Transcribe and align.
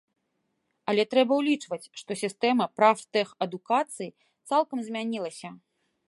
Але 0.91 1.03
трэба 1.11 1.33
ўлічваць, 1.41 1.85
што 1.99 2.11
сістэма 2.21 2.67
прафтэхадукацыі 2.79 4.09
цалкам 4.49 4.79
змянілася. 4.89 5.53